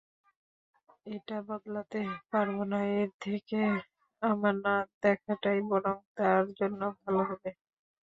এটা 1.07 1.37
বদলাতে 1.47 1.99
পারবো 2.31 2.61
না 2.71 2.79
এর 2.95 3.09
থেকে 3.23 3.59
আমার 4.21 4.55
না 4.65 4.73
দেখাটাই 5.03 5.59
বরং 5.69 5.95
তার 6.17 6.43
জন্য 6.59 6.81
ভালো 7.01 7.21
হবে। 7.29 7.49